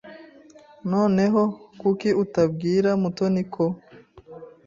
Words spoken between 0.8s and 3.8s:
Noneho kuki utabwira Mutoni ko?